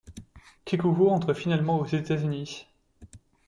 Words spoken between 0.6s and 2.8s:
Kekuku rentre finalement aux États-Unis.